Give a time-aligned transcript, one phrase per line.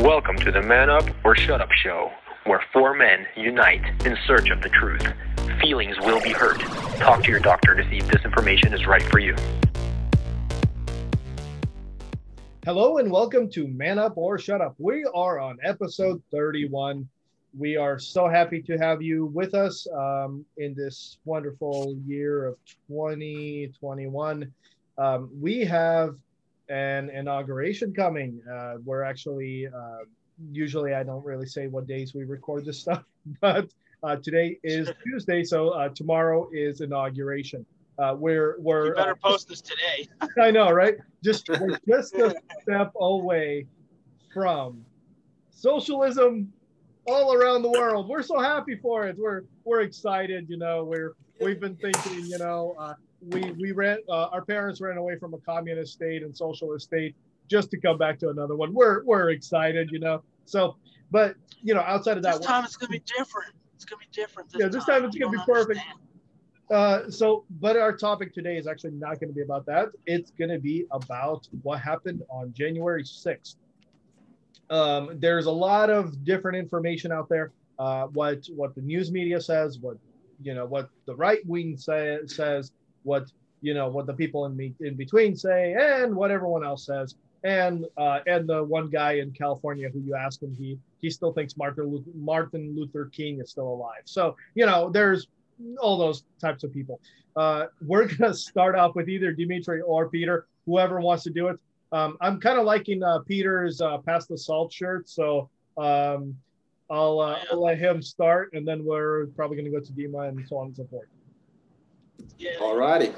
[0.00, 2.10] Welcome to the Man Up or Shut Up show,
[2.44, 5.06] where four men unite in search of the truth.
[5.60, 6.58] Feelings will be hurt.
[7.00, 9.36] Talk to your doctor to see if this information is right for you.
[12.64, 14.74] Hello and welcome to Man Up or Shut Up.
[14.78, 17.06] We are on episode 31.
[17.58, 22.56] We are so happy to have you with us um, in this wonderful year of
[22.88, 24.50] 2021.
[24.96, 26.16] Um, we have
[26.70, 28.40] an inauguration coming.
[28.50, 29.98] Uh, we're actually, uh,
[30.50, 33.04] usually I don't really say what days we record this stuff,
[33.40, 33.68] but
[34.02, 37.66] uh, today is Tuesday, so uh, tomorrow is inauguration.
[37.98, 40.08] Uh, we're we're You better uh, post this today.
[40.40, 40.94] I know, right?
[41.22, 43.66] Just we're just a step away
[44.32, 44.82] from
[45.50, 46.50] socialism
[47.06, 48.08] all around the world.
[48.08, 49.16] We're so happy for it.
[49.18, 50.48] We're we're excited.
[50.48, 52.24] You know, we're we've been thinking.
[52.24, 52.94] You know, uh,
[53.28, 53.98] we we ran.
[54.08, 57.14] Uh, our parents ran away from a communist state and socialist state
[57.48, 58.72] just to come back to another one.
[58.72, 59.90] We're we're excited.
[59.90, 60.22] You know.
[60.44, 60.76] So,
[61.10, 63.52] but you know, outside of that, This time it's gonna be different.
[63.74, 64.50] It's gonna be different.
[64.56, 65.80] Yeah, this time it's gonna be perfect.
[66.70, 69.88] Uh, so, but our topic today is actually not going to be about that.
[70.06, 73.56] It's going to be about what happened on January 6th.
[74.70, 77.50] Um, there's a lot of different information out there.
[77.80, 79.96] Uh, what what the news media says, what
[80.42, 82.70] you know, what the right wing say, says,
[83.02, 83.30] what
[83.62, 87.14] you know, what the people in me, in between say, and what everyone else says.
[87.42, 91.32] And uh, and the one guy in California who you ask him, he he still
[91.32, 94.02] thinks Martin Luther, Martin Luther King is still alive.
[94.04, 95.28] So you know, there's
[95.78, 97.00] all those types of people.
[97.36, 101.58] Uh, we're gonna start off with either Dimitri or Peter, whoever wants to do it.
[101.92, 106.36] Um, I'm kind of liking uh, Peter's uh, pass the salt shirt, so um,
[106.88, 110.46] I'll, uh, I'll let him start, and then we're probably gonna go to Dima and
[110.46, 111.08] so on and so forth.
[112.38, 112.52] Yeah.
[112.60, 113.12] All righty.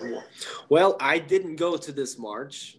[0.68, 2.78] Well, I didn't go to this march,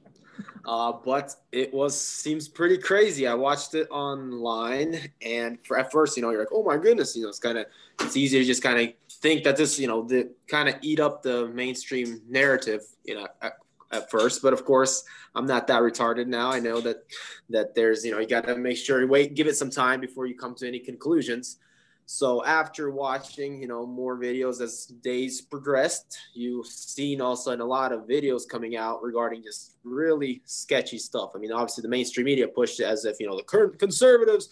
[0.66, 3.28] uh, but it was seems pretty crazy.
[3.28, 7.16] I watched it online, and for, at first, you know, you're like, "Oh my goodness,"
[7.16, 7.66] you know, it's kind of
[8.02, 11.00] it's easy to just kind of think that this, you know, the kind of eat
[11.00, 13.54] up the mainstream narrative, you know, at,
[13.92, 14.42] at first.
[14.42, 15.04] But of course,
[15.36, 16.52] I'm not that retarded now.
[16.52, 17.04] I know that
[17.50, 20.02] that there's, you know, you got to make sure you wait, give it some time
[20.02, 21.58] before you come to any conclusions.
[22.06, 27.66] So after watching, you know, more videos as days progressed, you've seen also in a
[27.66, 31.32] lot of videos coming out regarding just really sketchy stuff.
[31.36, 34.50] I mean, obviously the mainstream media pushed it as if, you know, the current conservatives,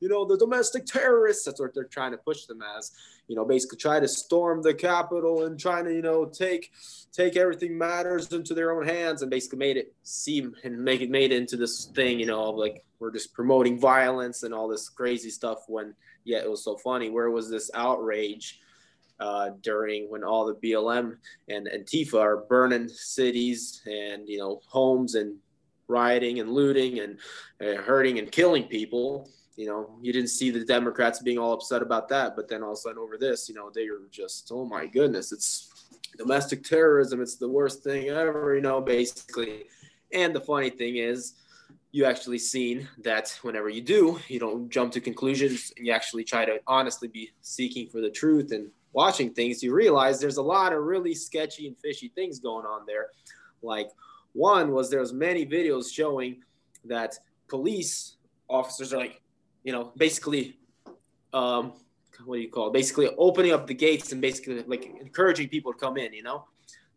[0.00, 2.92] you know, the domestic terrorists, that's what they're trying to push them as,
[3.28, 6.72] you know, basically try to storm the Capitol and trying to, you know, take
[7.12, 11.10] take everything matters into their own hands and basically made it seem and make it
[11.10, 14.68] made it into this thing, you know, of like we're just promoting violence and all
[14.68, 17.10] this crazy stuff when yeah, it was so funny.
[17.10, 18.60] Where was this outrage
[19.20, 21.16] uh, during when all the BLM
[21.48, 25.36] and Antifa are burning cities and you know homes and
[25.86, 27.18] rioting and looting and
[27.60, 29.28] uh, hurting and killing people?
[29.56, 32.72] You know, you didn't see the Democrats being all upset about that, but then all
[32.72, 35.70] of a sudden over this, you know, they were just, oh my goodness, it's
[36.18, 37.22] domestic terrorism.
[37.22, 38.56] It's the worst thing ever.
[38.56, 39.64] You know, basically.
[40.12, 41.34] And the funny thing is,
[41.94, 46.24] you actually seen that whenever you do, you don't jump to conclusions and you actually
[46.24, 50.42] try to honestly be seeking for the truth and watching things, you realize there's a
[50.42, 53.10] lot of really sketchy and fishy things going on there.
[53.62, 53.90] Like
[54.32, 56.42] one was there's many videos showing
[56.84, 57.16] that
[57.46, 58.16] police
[58.50, 59.22] officers are like,
[59.62, 60.58] you know, basically
[61.32, 61.74] um
[62.24, 62.72] what do you call it?
[62.72, 66.44] Basically opening up the gates and basically like encouraging people to come in, you know?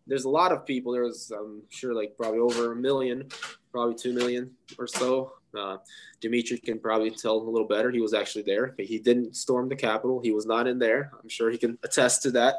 [0.07, 0.91] There's a lot of people.
[0.91, 3.29] There's I'm sure like probably over a million
[3.71, 5.33] probably two million or so.
[5.57, 5.77] Uh,
[6.21, 7.89] Dimitri can probably tell a little better.
[7.89, 10.19] He was actually there, but he didn't storm the Capitol.
[10.21, 11.11] He was not in there.
[11.21, 12.55] I'm sure he can attest to that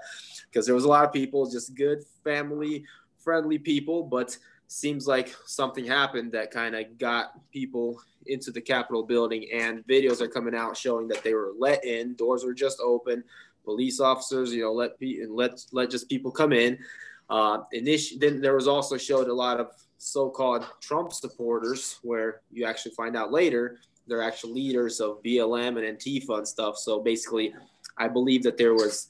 [0.50, 2.84] because there was a lot of people, just good, family
[3.28, 4.36] friendly people, but
[4.68, 10.22] seems like something happened that kind of got people into the Capitol building, and videos
[10.22, 12.14] are coming out showing that they were let in.
[12.14, 13.22] Doors were just open.
[13.64, 16.78] Police officers, you know, let and let let just people come in.
[17.28, 22.64] Uh, initi- then there was also showed a lot of so-called Trump supporters, where you
[22.64, 26.78] actually find out later they're actual leaders of BLM and Antifa and stuff.
[26.78, 27.52] So basically,
[27.98, 29.08] I believe that there was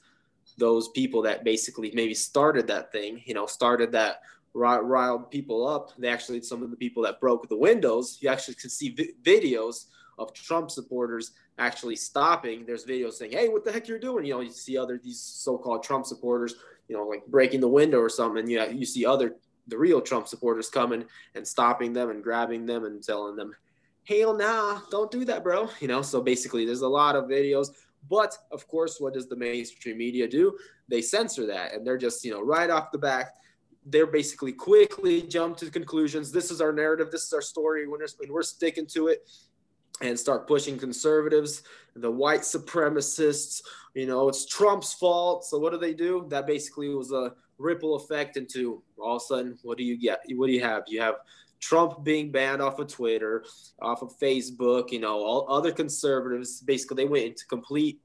[0.57, 4.21] those people that basically maybe started that thing, you know, started that
[4.53, 5.91] riled people up.
[5.97, 8.17] They actually some of the people that broke the windows.
[8.19, 9.85] You actually can see vi- videos
[10.17, 12.65] of Trump supporters actually stopping.
[12.65, 15.21] There's videos saying, "Hey, what the heck you're doing?" You know, you see other these
[15.21, 16.55] so-called Trump supporters,
[16.87, 18.39] you know, like breaking the window or something.
[18.39, 19.35] And you you see other
[19.69, 21.05] the real Trump supporters coming
[21.35, 23.55] and stopping them and grabbing them and telling them,
[24.03, 27.69] "Hell nah, don't do that, bro." You know, so basically, there's a lot of videos.
[28.09, 30.57] But of course, what does the mainstream media do?
[30.87, 33.35] They censor that, and they're just you know right off the back,
[33.85, 36.31] they're basically quickly jump to conclusions.
[36.31, 37.11] This is our narrative.
[37.11, 37.87] This is our story.
[37.87, 39.27] We're, when we're sticking to it,
[40.01, 41.63] and start pushing conservatives,
[41.95, 43.61] the white supremacists.
[43.93, 45.45] You know, it's Trump's fault.
[45.45, 46.25] So what do they do?
[46.29, 50.21] That basically was a ripple effect into all of a sudden, what do you get?
[50.33, 50.83] What do you have?
[50.87, 51.15] You have
[51.59, 53.43] Trump being banned off of Twitter,
[53.81, 54.91] off of Facebook.
[54.91, 57.99] You know, all other conservatives basically they went into complete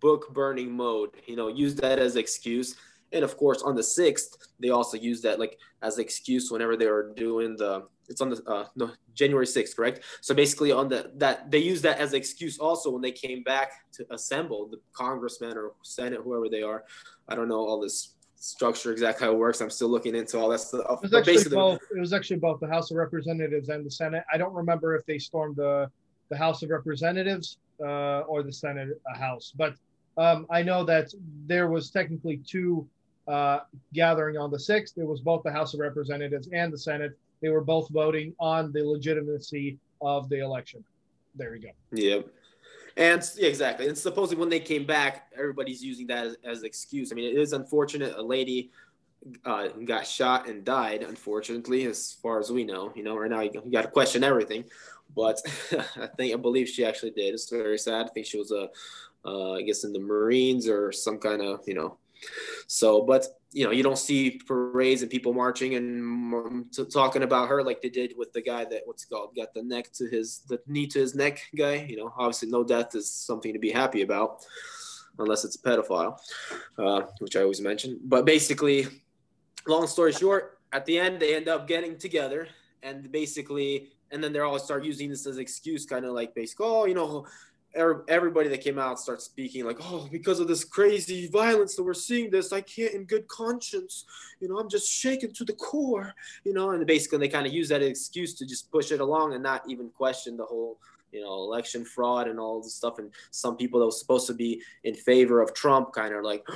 [0.00, 1.10] book burning mode.
[1.26, 2.76] You know, use that as excuse.
[3.12, 6.86] And of course, on the sixth, they also use that like as excuse whenever they
[6.86, 10.00] were doing the it's on the uh, no January 6th, correct?
[10.20, 13.72] So basically on the that they use that as excuse also when they came back
[13.92, 16.84] to assemble the congressmen or senate, whoever they are.
[17.28, 19.60] I don't know all this structure exactly how it works.
[19.60, 21.00] I'm still looking into all that stuff.
[21.02, 21.80] It was actually both.
[21.94, 24.24] It was actually both the House of Representatives and the Senate.
[24.32, 25.90] I don't remember if they stormed the
[26.28, 29.74] the House of Representatives uh, or the Senate uh, House, but
[30.16, 31.12] um, I know that
[31.46, 32.86] there was technically two
[33.28, 33.60] uh,
[33.92, 34.98] gathering on the sixth.
[34.98, 37.16] It was both the House of Representatives and the Senate.
[37.40, 40.84] They were both voting on the legitimacy of the election.
[41.36, 41.68] There you go.
[41.92, 42.20] Yeah.
[42.98, 43.86] And yeah, exactly.
[43.86, 47.12] And supposedly when they came back, everybody's using that as, as an excuse.
[47.12, 48.16] I mean, it is unfortunate.
[48.16, 48.72] A lady
[49.44, 52.92] uh, got shot and died, unfortunately, as far as we know.
[52.96, 54.64] You know, right now you, you got to question everything.
[55.14, 55.40] But
[55.96, 57.34] I think, I believe she actually did.
[57.34, 58.06] It's very sad.
[58.06, 58.68] I think she was a,
[59.24, 61.98] uh, I guess in the Marines or some kind of, you know,
[62.66, 67.48] so, but you know, you don't see parades and people marching and um, talking about
[67.48, 70.40] her like they did with the guy that what's called got the neck to his
[70.48, 71.86] the knee to his neck guy.
[71.88, 74.44] You know, obviously, no death is something to be happy about,
[75.18, 76.18] unless it's a pedophile,
[76.78, 77.98] uh, which I always mention.
[78.04, 78.86] But basically,
[79.66, 82.48] long story short, at the end they end up getting together
[82.82, 86.66] and basically, and then they're all start using this as excuse, kind of like basically,
[86.66, 87.26] oh, you know,
[87.74, 91.94] everybody that came out starts speaking like, oh, because of this crazy violence that we're
[91.94, 94.04] seeing this, I can't in good conscience,
[94.40, 97.52] you know, I'm just shaken to the core, you know, and basically they kind of
[97.52, 100.78] use that excuse to just push it along and not even question the whole,
[101.12, 102.98] you know, election fraud and all this stuff.
[102.98, 106.46] And some people that was supposed to be in favor of Trump kind of like,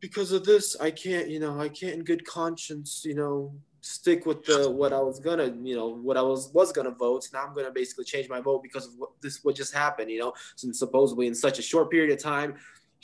[0.00, 3.52] because of this, I can't, you know, I can't in good conscience, you know,
[3.86, 7.28] stick with the what I was gonna, you know, what I was was gonna vote.
[7.32, 10.18] Now I'm gonna basically change my vote because of what this what just happened, you
[10.18, 10.32] know.
[10.56, 12.56] Since supposedly in such a short period of time,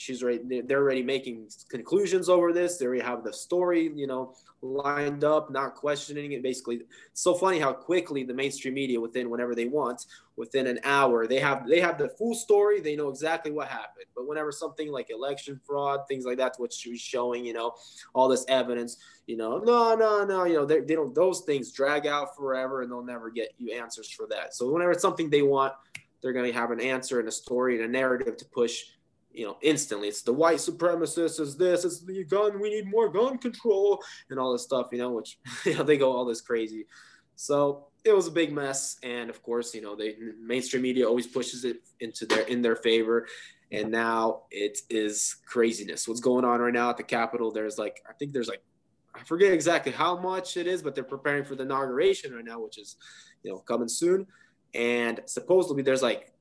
[0.03, 2.77] she's already they're already making conclusions over this.
[2.77, 6.43] They already have the story, you know, lined up, not questioning it.
[6.43, 10.07] Basically, it's so funny how quickly the mainstream media, within whenever they want,
[10.37, 12.81] within an hour, they have they have the full story.
[12.81, 14.07] They know exactly what happened.
[14.17, 17.73] But whenever something like election fraud, things like that, what she was showing, you know,
[18.13, 18.97] all this evidence,
[19.27, 21.15] you know, no, no, no, you know, they don't.
[21.15, 24.55] Those things drag out forever, and they'll never get you answers for that.
[24.55, 25.75] So whenever it's something they want,
[26.23, 28.83] they're going to have an answer and a story and a narrative to push
[29.35, 30.09] you know, instantly.
[30.09, 34.39] It's the white supremacists, is this, it's the gun, we need more gun control, and
[34.39, 36.87] all this stuff, you know, which, you know, they go all this crazy.
[37.37, 38.99] So it was a big mess.
[39.03, 42.77] And of course, you know, they mainstream media always pushes it into their in their
[42.77, 43.27] favor.
[43.71, 46.07] And now it is craziness.
[46.07, 47.51] What's going on right now at the Capitol?
[47.51, 48.63] There's like, I think there's like,
[49.15, 52.61] I forget exactly how much it is, but they're preparing for the inauguration right now,
[52.61, 52.97] which is,
[53.43, 54.27] you know, coming soon.
[54.75, 56.33] And supposedly there's like,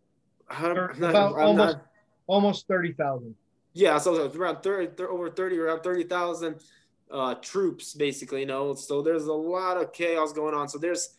[0.50, 1.86] I'm not, I'm almost- not,
[2.28, 3.36] Almost thirty thousand.
[3.74, 6.56] yeah, so it's around 30, over 30, around 30,000
[7.12, 8.74] uh, troops, basically, you know.
[8.74, 10.68] So there's a lot of chaos going on.
[10.68, 11.16] So there's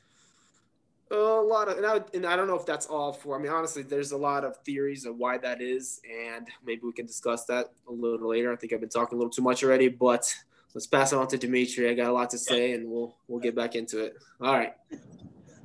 [1.11, 3.53] a lot of, and I, and I don't know if that's all for, I mean,
[3.53, 6.01] honestly, there's a lot of theories of why that is.
[6.11, 8.53] And maybe we can discuss that a little later.
[8.53, 10.35] I think I've been talking a little too much already, but
[10.75, 11.91] let's pass it on to Dimitri.
[11.91, 14.17] I got a lot to say and we'll, we'll get back into it.
[14.41, 14.75] All right.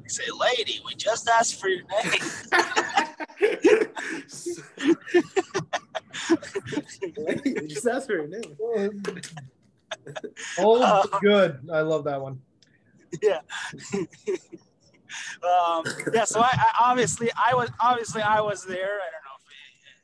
[0.07, 2.21] Say, lady, we just asked for your name.
[7.67, 8.57] Just ask for your name.
[10.59, 11.59] Old Uh, good.
[11.71, 12.39] I love that one.
[13.21, 13.39] yeah.
[15.43, 16.25] um, yeah.
[16.25, 18.99] So I, I obviously I was obviously I was there.
[18.99, 19.53] I don't know if uh,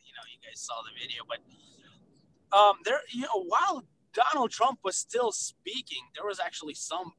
[0.05, 1.39] you know you guys saw the video, but
[2.57, 7.11] um, there you know while Donald Trump was still speaking, there was actually some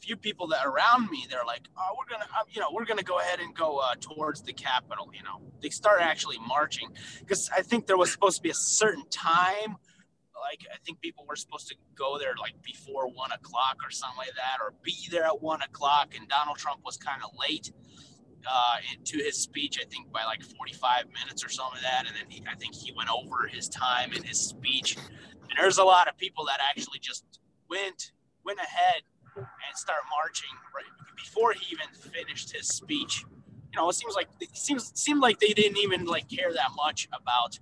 [0.00, 1.26] few people that around me.
[1.30, 3.94] They're like, oh, we're gonna um, you know we're gonna go ahead and go uh,
[4.00, 5.10] towards the Capitol.
[5.14, 6.90] You know, they start actually marching
[7.20, 9.76] because I think there was supposed to be a certain time
[10.40, 14.18] like I think people were supposed to go there like before one o'clock or something
[14.18, 16.14] like that, or be there at one o'clock.
[16.18, 17.70] And Donald Trump was kind of late
[18.50, 19.78] uh, into his speech.
[19.80, 22.06] I think by like 45 minutes or something like that.
[22.06, 24.96] And then he, I think he went over his time in his speech.
[24.96, 27.24] And there's a lot of people that actually just
[27.68, 28.12] went
[28.44, 29.02] went ahead
[29.36, 30.84] and start marching right
[31.16, 33.24] before he even finished his speech.
[33.72, 36.70] You know, it seems like it seems seemed like they didn't even like care that
[36.76, 37.58] much about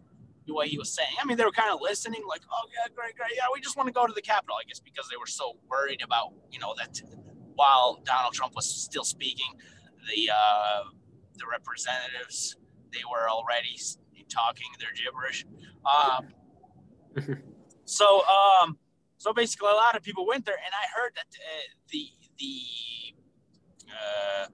[0.47, 1.11] the way he was saying.
[1.21, 3.77] I mean, they were kind of listening, like, "Oh yeah, great, great, yeah, we just
[3.77, 6.59] want to go to the Capitol." I guess because they were so worried about, you
[6.59, 7.01] know, that
[7.55, 9.53] while Donald Trump was still speaking,
[10.09, 10.85] the uh,
[11.37, 12.57] the representatives
[12.93, 13.77] they were already
[14.29, 15.45] talking their gibberish.
[15.85, 17.39] Um,
[17.85, 18.79] so um,
[19.19, 22.07] so basically, a lot of people went there, and I heard that uh, the
[22.39, 22.61] the
[23.91, 24.47] uh,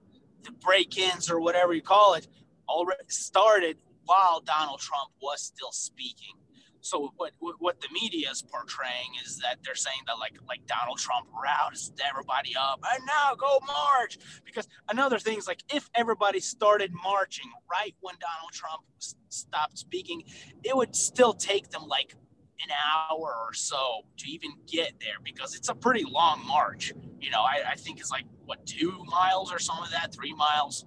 [0.43, 2.27] the break-ins or whatever you call it
[2.67, 6.35] already started while Donald Trump was still speaking.
[6.81, 10.99] So what what the media is portraying is that they're saying that like like Donald
[10.99, 16.39] Trump roused everybody up and now go march because another thing is like if everybody
[16.39, 18.83] started marching right when Donald Trump
[19.29, 20.23] stopped speaking,
[20.63, 22.15] it would still take them like
[22.63, 26.93] an hour or so to even get there because it's a pretty long march.
[27.19, 30.33] You know, I, I think it's like what two miles or some of that, three
[30.33, 30.85] miles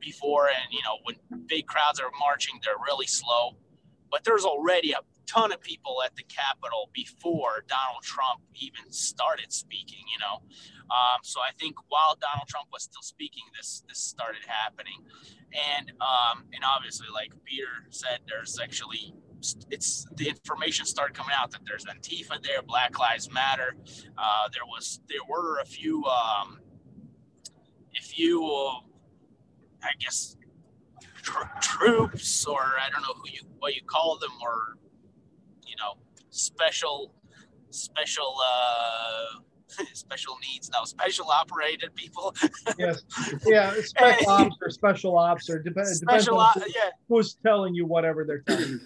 [0.00, 1.16] before, and you know when
[1.46, 3.56] big crowds are marching, they're really slow.
[4.10, 9.52] But there's already a ton of people at the Capitol before Donald Trump even started
[9.52, 10.42] speaking, you know.
[10.90, 15.00] Um, so I think while Donald Trump was still speaking, this this started happening,
[15.76, 19.14] and um, and obviously, like Peter said, there's actually
[19.70, 23.76] it's the information started coming out that there's Antifa there, Black Lives Matter.
[24.16, 26.58] Uh, there was there were a few um,
[27.98, 28.44] a few
[29.82, 30.36] I guess
[31.22, 34.78] tr- troops or I don't know who you what you call them or
[35.74, 35.98] you know,
[36.30, 37.14] special,
[37.70, 39.40] special, uh,
[39.92, 42.34] special needs now, special operated people.
[42.78, 43.02] yes,
[43.46, 46.90] yeah, special ops or special ops or dep- special op- yeah.
[47.08, 48.80] who's telling you whatever they're telling you.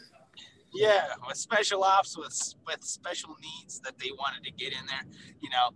[0.74, 5.04] Yeah, with special ops with with special needs that they wanted to get in there,
[5.40, 5.70] you know,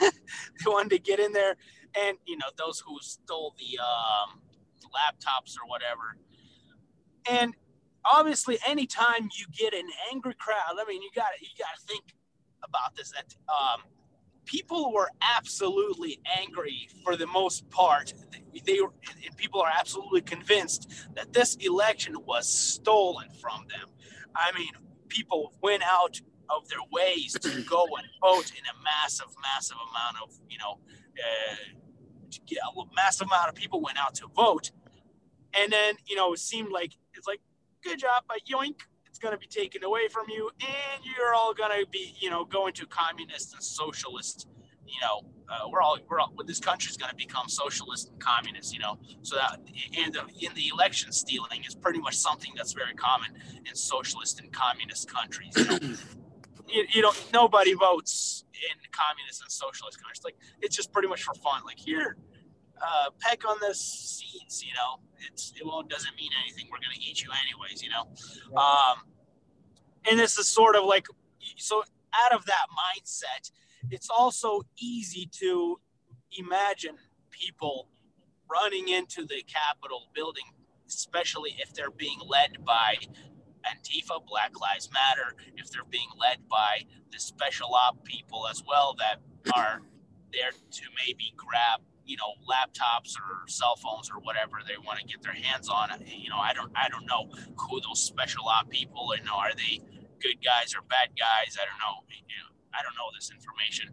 [0.10, 1.56] they wanted to get in there,
[1.98, 4.40] and you know those who stole the um,
[4.84, 6.18] laptops or whatever,
[7.30, 7.54] and
[8.04, 12.14] obviously anytime you get an angry crowd i mean you got you got to think
[12.62, 13.80] about this that um,
[14.44, 18.12] people were absolutely angry for the most part.
[18.64, 18.92] They were
[19.36, 23.88] people are absolutely convinced that this election was stolen from them
[24.36, 24.70] i mean
[25.08, 30.16] people went out of their ways to go and vote in a massive massive amount
[30.22, 30.78] of you know
[31.18, 31.56] uh,
[32.30, 34.70] a massive amount of people went out to vote
[35.54, 37.40] and then you know it seemed like it's like
[37.84, 41.54] good job, but yoink, it's going to be taken away from you, and you're all
[41.54, 44.48] going to be, you know, going to communist and socialist.
[44.86, 48.72] You know, uh, we're all we're all, this country's going to become socialist and communist.
[48.72, 49.60] You know, so that
[49.98, 53.30] and the, in the election stealing is pretty much something that's very common
[53.66, 55.52] in socialist and communist countries.
[55.56, 55.78] You know.
[56.68, 60.22] you, you don't nobody votes in communist and socialist countries.
[60.24, 61.62] Like it's just pretty much for fun.
[61.64, 62.16] Like here,
[62.80, 66.68] uh, peck on the seeds, you know, it's it won't doesn't mean anything.
[66.70, 68.08] We're gonna eat you anyways, you know.
[68.60, 69.04] Um,
[70.10, 71.06] and this is sort of like
[71.56, 71.82] so
[72.14, 73.50] out of that mindset,
[73.90, 75.80] it's also easy to
[76.38, 76.96] imagine
[77.30, 77.88] people
[78.50, 80.44] running into the Capitol building,
[80.88, 82.96] especially if they're being led by
[83.64, 88.94] Antifa, Black Lives Matter, if they're being led by the special op people as well
[88.98, 89.20] that
[89.54, 89.82] are
[90.32, 95.06] there to maybe grab you know laptops or cell phones or whatever they want to
[95.06, 98.68] get their hands on you know i don't i don't know who those special op
[98.68, 99.80] people you know are they
[100.24, 101.56] good guys or bad guys?
[101.60, 103.90] I don't know you know i don't know this information.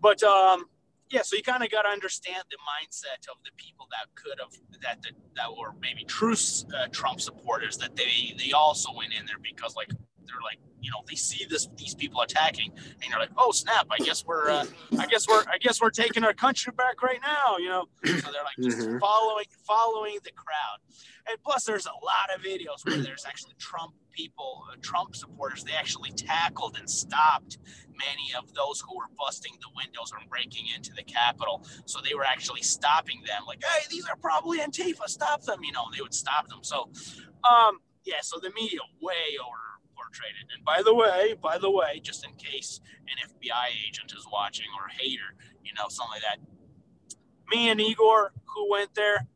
[0.00, 0.66] But um
[1.10, 4.38] yeah so you kind of got to understand the mindset of the people that could
[4.38, 4.52] have
[4.82, 9.24] that that, that were maybe true uh, trump supporters that they they also went in
[9.26, 9.90] there because like
[10.28, 12.70] they're like you know they see this these people attacking
[13.02, 14.64] and they're like oh snap i guess we're uh,
[14.98, 17.86] i guess we're i guess we're taking our country back right now you know?
[18.04, 18.98] So they're like just mm-hmm.
[18.98, 20.78] following following the crowd.
[21.28, 25.62] And plus there's a lot of videos where there's actually trump people uh, trump supporters
[25.64, 27.58] they actually tackled and stopped
[27.90, 31.64] many of those who were busting the windows and breaking into the capitol.
[31.86, 35.72] So they were actually stopping them like hey these are probably antifa stop them you
[35.72, 36.60] know they would stop them.
[36.62, 36.90] So
[37.48, 39.67] um yeah so the media way over
[40.54, 44.66] And by the way, by the way, just in case an FBI agent is watching
[44.78, 45.34] or a hater,
[45.64, 46.38] you know, something like that.
[47.50, 49.26] Me and Igor, who went there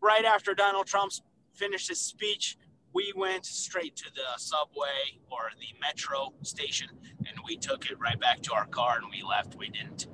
[0.00, 1.12] right after Donald Trump
[1.54, 2.56] finished his speech,
[2.94, 8.18] we went straight to the subway or the metro station and we took it right
[8.18, 9.56] back to our car and we left.
[9.56, 10.06] We didn't.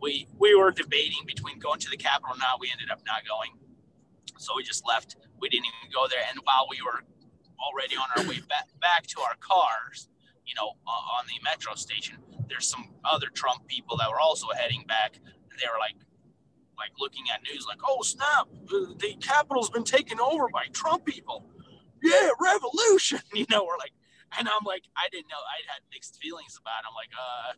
[0.00, 2.60] We we were debating between going to the Capitol or not.
[2.60, 3.50] We ended up not going.
[4.38, 5.16] So we just left.
[5.40, 6.22] We didn't even go there.
[6.30, 7.04] And while we were
[7.60, 10.08] already on our way back, back to our cars,
[10.46, 12.16] you know, on the metro station,
[12.48, 15.14] there's some other Trump people that were also heading back.
[15.14, 15.94] They were like,
[16.76, 21.46] like looking at news, like, oh snap, the Capitol's been taken over by Trump people.
[22.02, 23.20] Yeah, revolution.
[23.34, 23.92] You know, we're like,
[24.38, 25.36] and I'm like, I didn't know.
[25.36, 26.80] I had mixed feelings about.
[26.82, 26.88] It.
[26.88, 27.52] I'm like, uh,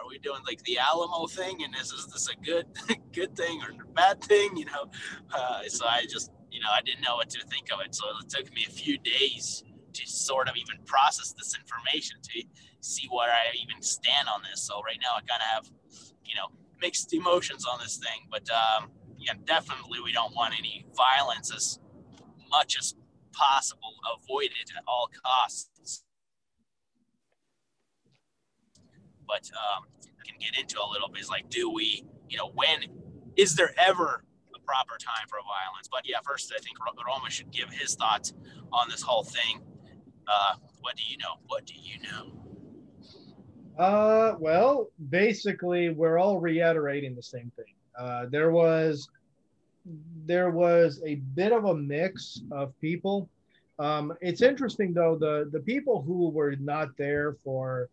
[0.00, 1.62] are we doing like the Alamo thing?
[1.62, 2.66] And is, is this a good
[3.12, 4.56] good thing or a bad thing?
[4.56, 4.90] You know,
[5.32, 7.94] uh, so I just you know, I didn't know what to think of it.
[7.94, 12.42] So it took me a few days to sort of even process this information to
[12.80, 14.62] see where I even stand on this.
[14.62, 15.70] So right now I kind of have,
[16.24, 16.48] you know,
[16.80, 18.26] mixed emotions on this thing.
[18.30, 21.78] But um, yeah, definitely we don't want any violence as
[22.50, 22.94] much as
[23.32, 23.90] possible
[24.22, 26.04] Avoid it at all costs.
[29.26, 29.84] But um,
[30.24, 32.84] can get into a little bit is like, do we, you know, when
[33.36, 34.24] is there ever
[34.70, 35.88] proper time for violence?
[35.90, 38.34] But yeah, first I think Roma should give his thoughts
[38.72, 39.60] on this whole thing.
[40.28, 41.34] Uh, what do you know?
[41.48, 42.40] What do you know?
[43.76, 47.74] Uh, well, basically, we're all reiterating the same thing.
[47.98, 49.08] Uh, there was
[50.26, 53.28] there was a bit of a mix of people.
[53.78, 57.88] Um, it's interesting though the the people who were not there for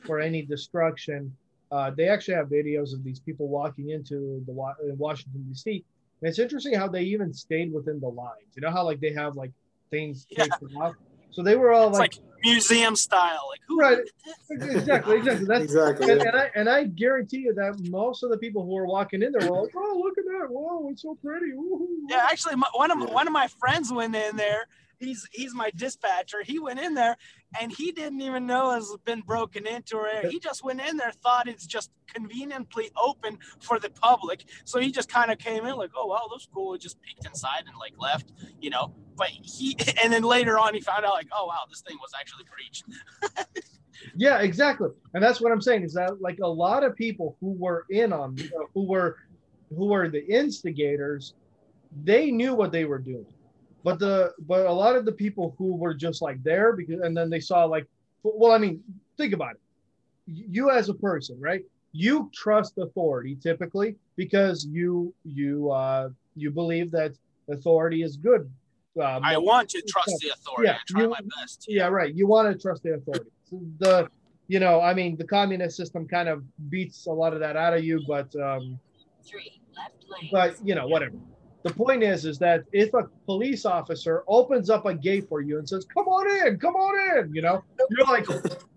[0.00, 1.36] for any destruction,
[1.70, 4.52] uh, they actually have videos of these people walking into the
[4.88, 5.84] in Washington D.C.
[6.22, 8.46] And it's interesting how they even stayed within the lines.
[8.54, 9.50] You know how like they have like
[9.90, 10.46] things yeah.
[10.80, 10.94] off.
[11.32, 12.14] So they were all like, like,
[12.44, 13.98] museum style, like who right?
[14.50, 15.46] Exactly, exactly.
[15.46, 16.12] That's, exactly.
[16.12, 19.22] And, and, I and I guarantee you that most of the people who were walking
[19.22, 20.46] in there were like, "Oh, look at that!
[20.50, 22.06] Whoa, it's so pretty!" Woo-hoo.
[22.08, 24.66] Yeah, actually, my, one of my, one of my friends went in there
[25.02, 26.42] he's he's my dispatcher.
[26.42, 27.16] He went in there
[27.60, 31.12] and he didn't even know it's been broken into or he just went in there,
[31.22, 34.44] thought it's just conveniently open for the public.
[34.64, 36.72] So he just kind of came in like, oh wow, that's cool.
[36.72, 38.94] He just peeked inside and like left, you know.
[39.16, 42.12] But he and then later on he found out like, oh wow, this thing was
[42.18, 42.84] actually breached.
[44.16, 44.90] yeah, exactly.
[45.14, 48.12] And that's what I'm saying is that like a lot of people who were in
[48.12, 48.36] on
[48.74, 49.16] who were
[49.76, 51.34] who were the instigators,
[52.04, 53.26] they knew what they were doing
[53.84, 57.16] but the but a lot of the people who were just like there because and
[57.16, 57.86] then they saw like
[58.22, 58.82] well i mean
[59.16, 59.60] think about it.
[60.26, 61.64] You as a person right?
[61.92, 67.12] You trust authority typically because you you uh you believe that
[67.50, 68.50] authority is good.
[68.98, 70.68] Uh, i want to trust the authority.
[70.68, 71.82] Yeah, I try you, my best yeah.
[71.84, 72.14] yeah right.
[72.14, 73.30] You want to trust the authority.
[73.48, 74.08] So the
[74.48, 77.74] you know i mean the communist system kind of beats a lot of that out
[77.74, 78.78] of you but um
[79.24, 80.28] Three, left lane.
[80.32, 81.16] but you know whatever
[81.62, 85.58] the point is, is that if a police officer opens up a gate for you
[85.58, 88.26] and says, "Come on in, come on in," you know, you're like,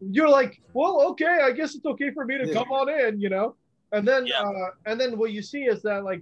[0.01, 2.53] you're like, well, okay, I guess it's okay for me to yeah.
[2.53, 3.55] come on in, you know,
[3.91, 4.41] and then, yeah.
[4.41, 6.21] uh, and then what you see is that like,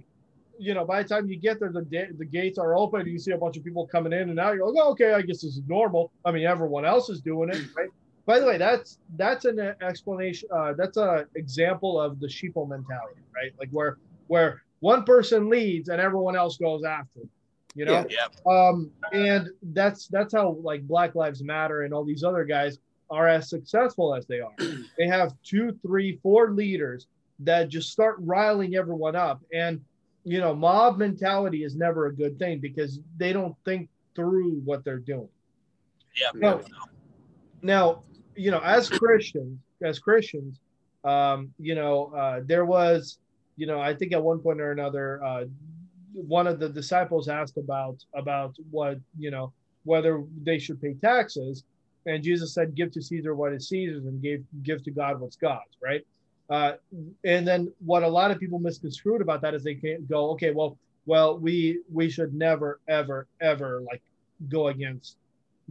[0.58, 3.06] you know, by the time you get there, the da- the gates are open.
[3.06, 4.54] You see a bunch of people coming in and out.
[4.54, 6.12] You're like, oh, okay, I guess this is normal.
[6.24, 7.88] I mean, everyone else is doing it, right?
[8.26, 10.48] By the way, that's that's an explanation.
[10.50, 13.52] Uh, that's an example of the sheeple mentality, right?
[13.58, 13.98] Like where
[14.28, 17.20] where one person leads and everyone else goes after
[17.74, 18.04] you know?
[18.08, 18.68] Yeah, yeah.
[18.70, 22.78] um and that's that's how like black lives matter and all these other guys
[23.10, 24.54] are as successful as they are.
[24.98, 27.06] They have two three four leaders
[27.40, 29.40] that just start riling everyone up.
[29.52, 29.80] And
[30.24, 34.84] you know mob mentality is never a good thing because they don't think through what
[34.84, 35.28] they're doing.
[36.16, 36.30] Yeah.
[36.34, 36.60] Now,
[37.62, 38.02] now
[38.36, 40.58] you know as christians as christians
[41.04, 43.18] um you know uh there was
[43.56, 45.44] you know, I think at one point or another, uh,
[46.12, 49.52] one of the disciples asked about about what you know
[49.84, 51.64] whether they should pay taxes,
[52.06, 55.36] and Jesus said, "Give to Caesar what is Caesar's, and give give to God what's
[55.36, 56.04] God's." Right.
[56.50, 56.72] Uh,
[57.24, 60.50] and then what a lot of people misconstrued about that is they can't go, okay,
[60.50, 64.02] well, well, we we should never, ever, ever like
[64.50, 65.16] go against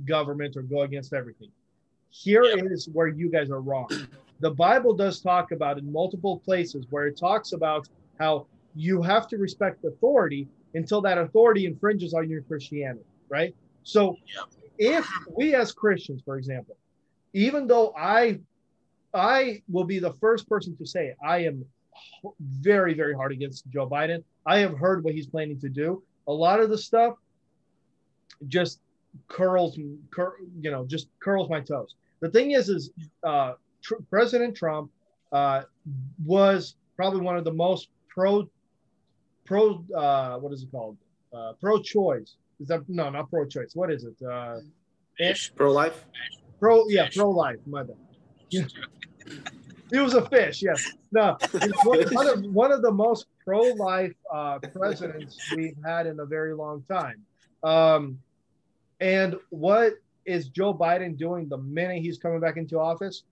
[0.05, 1.49] government or go against everything.
[2.09, 3.87] Here is where you guys are wrong
[4.43, 7.87] the Bible does talk about in multiple places where it talks about
[8.19, 13.55] how you have to respect authority until that authority infringes on your Christianity, right?
[13.83, 14.17] So
[14.77, 16.75] if we as Christians, for example,
[17.31, 18.41] even though I
[19.13, 21.63] I will be the first person to say I am
[22.41, 24.23] very, very hard against Joe Biden.
[24.45, 26.03] I have heard what he's planning to do.
[26.27, 27.15] A lot of the stuff
[28.47, 28.81] just
[29.29, 29.79] curls,
[30.11, 31.95] cur, you know, just curls my toes.
[32.19, 32.89] The thing is, is
[33.23, 34.89] uh, tr- President Trump
[35.31, 35.63] uh,
[36.25, 38.49] was probably one of the most pro
[39.45, 40.97] pro uh, what is it called?
[41.33, 44.15] Uh, pro choice is that no not pro choice what is it?
[44.25, 44.59] Uh,
[45.55, 46.05] pro life
[46.59, 47.97] pro yeah pro life my bad.
[48.49, 48.63] Yeah.
[49.91, 50.93] it was a fish yes.
[51.11, 51.37] No
[51.83, 56.25] one, one, of, one of the most pro life uh, presidents we've had in a
[56.25, 57.21] very long time.
[57.63, 58.19] Um,
[58.99, 59.93] and what
[60.25, 63.23] is Joe Biden doing the minute he's coming back into office?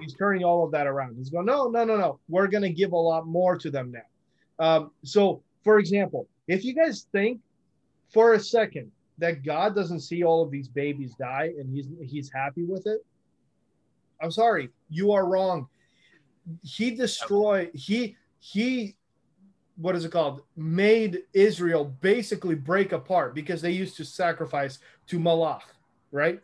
[0.00, 1.16] He's turning all of that around.
[1.16, 2.20] He's going, no, no, no, no.
[2.28, 4.64] We're going to give a lot more to them now.
[4.64, 7.40] Um, so, for example, if you guys think
[8.12, 12.30] for a second that God doesn't see all of these babies die and he's he's
[12.32, 13.04] happy with it,
[14.20, 15.68] I'm sorry, you are wrong.
[16.62, 17.70] He destroyed.
[17.74, 18.96] He he
[19.76, 20.42] what is it called?
[20.56, 25.62] Made Israel basically break apart because they used to sacrifice to Molech,
[26.12, 26.40] right?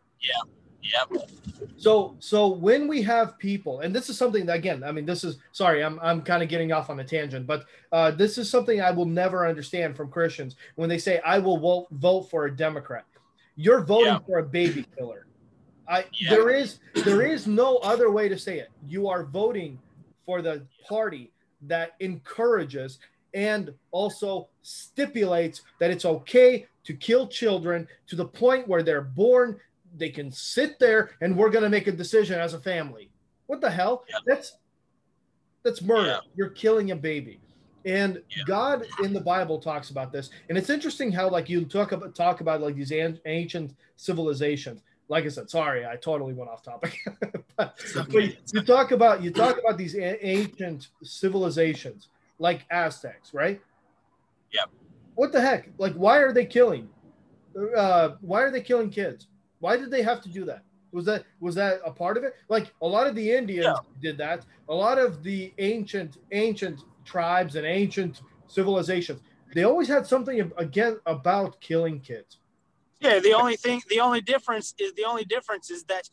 [0.82, 1.30] Yep.
[1.76, 5.24] So so when we have people, and this is something that again, I mean, this
[5.24, 8.50] is sorry, I'm I'm kind of getting off on a tangent, but uh, this is
[8.50, 12.46] something I will never understand from Christians when they say I will vote vote for
[12.46, 13.04] a Democrat.
[13.56, 14.18] You're voting Yeah.
[14.26, 15.26] for a baby killer.
[15.88, 16.30] I Yeah.
[16.30, 18.70] there is there is no other way to say it.
[18.86, 19.78] You are voting
[20.24, 22.98] for the party that encourages
[23.34, 29.58] and also stipulates that it's okay to kill children to the point where they're born
[29.96, 33.10] they can sit there and we're going to make a decision as a family.
[33.46, 34.04] What the hell?
[34.08, 34.16] Yeah.
[34.26, 34.56] that's
[35.62, 36.08] that's murder.
[36.08, 36.18] Yeah.
[36.34, 37.40] you're killing a baby.
[37.84, 38.44] And Yeah.
[38.46, 40.30] god in the bible talks about this.
[40.48, 44.82] And it's interesting how like you talk about talk about like these an- ancient civilizations.
[45.08, 46.98] Like i said sorry i totally went off topic.
[47.56, 53.34] But, It's but you talk about you talk about these a- ancient civilizations like aztecs
[53.34, 53.60] right?
[54.52, 54.70] Yep.
[55.16, 55.68] what the heck?
[55.76, 56.88] Like why are they killing
[57.76, 59.26] uh why are they killing kids
[59.62, 60.62] why did they have to do that?
[60.90, 62.34] Was that was that a part of it?
[62.48, 64.00] Like a lot of the indians Yeah.
[64.02, 64.44] did that.
[64.68, 69.20] A lot of the ancient ancient tribes and ancient civilizations
[69.54, 72.38] they always had something again about killing kids.
[73.00, 76.08] Yeah, the only thing, the only difference is the only difference is that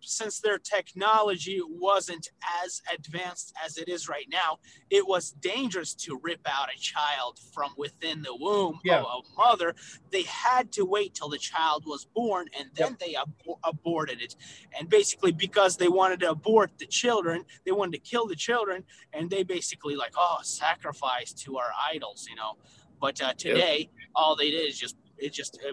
[0.00, 2.30] since their technology wasn't
[2.64, 4.58] as advanced as it is right now,
[4.90, 9.00] it was dangerous to rip out a child from within the womb Yeah.
[9.00, 9.74] of a mother.
[10.10, 13.32] They had to wait till the child was born and then they ab-
[13.64, 14.34] aborted it.
[14.78, 18.84] And basically, because they wanted to abort the children, they wanted to kill the children,
[19.12, 22.56] and they basically like, oh, sacrifice to our idols, you know.
[23.00, 25.72] But uh, today, all they did is just it just uh,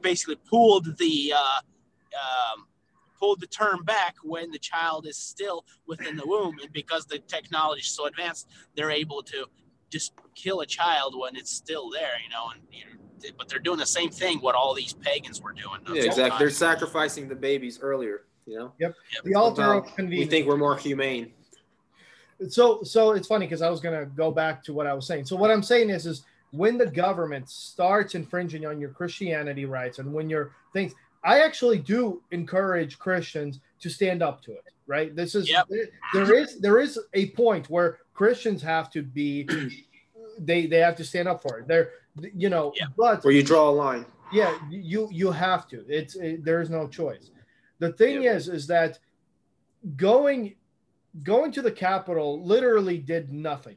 [0.00, 1.60] basically pulled the uh,
[2.52, 2.66] um,
[3.20, 7.18] pulled the term back when the child is still within the womb, and because the
[7.18, 9.44] technology is so advanced, they're able to
[9.90, 12.50] just kill a child when it's still there, you know.
[12.54, 15.80] And you know, but they're doing the same thing what all these pagans were doing.
[15.94, 16.38] Yeah, exactly.
[16.38, 18.22] They're sacrificing the babies earlier.
[18.46, 18.94] You know, Yep.
[19.24, 21.32] the altar Somehow of we think we're more humane.
[22.48, 25.26] so so it's funny because I was gonna go back to what I was saying.
[25.26, 29.98] So what I'm saying is is when the government starts infringing on your Christianity rights
[30.00, 34.64] and when your things, I actually do encourage Christians to stand up to it.
[34.86, 35.14] Right?
[35.14, 35.68] This is Yep.
[36.14, 39.48] there is there is a point where Christians have to be
[40.38, 41.68] they they have to stand up for it.
[41.68, 41.90] They're
[42.34, 42.88] you know, Yep.
[42.96, 44.04] but Where you draw a line.
[44.32, 47.30] yeah you you have to it's it, there's no choice
[47.78, 48.98] the thing is is that
[49.96, 50.54] going
[51.22, 53.76] going to the capitol literally did nothing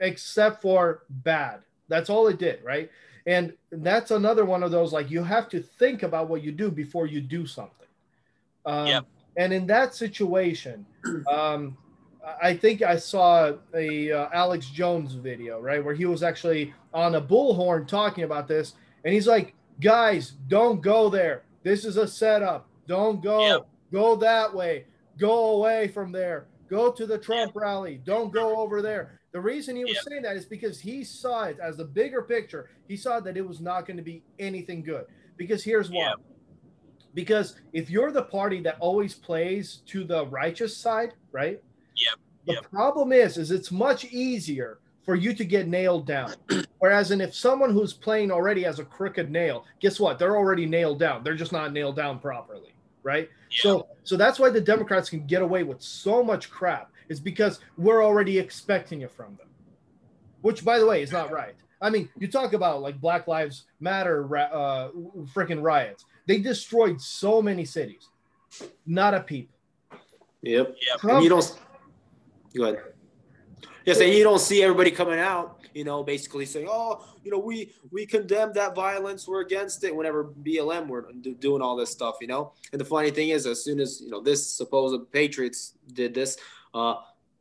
[0.00, 2.90] except for bad that's all it did right
[3.26, 6.70] and that's another one of those like you have to think about what you do
[6.70, 7.88] before you do something
[8.66, 9.04] um, Yep.
[9.36, 10.84] and in that situation
[11.30, 11.76] um,
[12.42, 17.16] I think I saw a uh, Alex Jones video, right, where he was actually on
[17.16, 21.42] a bullhorn talking about this, and he's like, "Guys, don't go there.
[21.64, 22.66] This is a setup.
[22.86, 23.46] Don't go.
[23.46, 23.66] Yep.
[23.92, 24.86] Go that way.
[25.18, 26.46] Go away from there.
[26.68, 28.00] Go to the Trump rally.
[28.04, 30.04] Don't go over there." The reason he was Yep.
[30.04, 32.70] saying that is because he saw it as the bigger picture.
[32.86, 35.06] He saw that it was not going to be anything good.
[35.36, 36.10] Because here's why.
[36.10, 36.20] Yep.
[37.14, 41.60] Because if you're the party that always plays to the righteous side, right?
[41.96, 42.14] Yep.
[42.46, 42.70] The Yep.
[42.70, 46.32] problem is, is it's much easier for you to get nailed down.
[46.78, 50.16] Whereas, in if someone who's playing already has a crooked nail, guess what?
[50.20, 51.24] They're already nailed down.
[51.24, 53.28] They're just not nailed down properly, right?
[53.50, 53.62] Yeah.
[53.62, 56.92] So, so that's why the Democrats can get away with so much crap.
[57.08, 59.48] Is because we're already expecting it from them,
[60.42, 61.54] which, by the way, is not right.
[61.80, 64.88] I mean, you talk about like Black Lives Matter, uh,
[65.34, 66.06] freaking riots.
[66.26, 68.08] They destroyed so many cities,
[68.86, 69.50] not a peep.
[70.42, 70.76] Yep.
[71.02, 71.10] Yep.
[71.10, 71.58] And you don't.
[72.56, 72.82] Go ahead.
[73.84, 77.38] Yes, and you don't see everybody coming out, you know, basically saying, "Oh, you know,
[77.38, 79.28] we we condemn that violence.
[79.28, 82.52] We're against it." Whenever BLM were do- doing all this stuff, you know.
[82.72, 86.38] And the funny thing is, as soon as you know this supposed patriots did this,
[86.74, 86.96] uh,